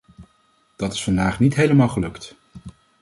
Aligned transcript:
Dat 0.75 0.93
is 0.93 1.03
vandaag 1.03 1.39
niet 1.39 1.55
helemaal 1.55 1.87
gelukt. 1.89 2.35